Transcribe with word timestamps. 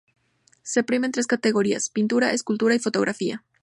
Se 0.63 0.81
premian 0.81 1.11
tres 1.11 1.27
categorías: 1.27 1.91
Pintura, 1.91 2.33
Escultura 2.33 2.73
y 2.73 2.79
Fotografía. 2.79 3.43